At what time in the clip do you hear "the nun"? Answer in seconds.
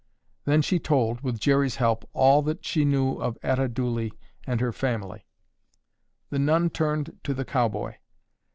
6.31-6.71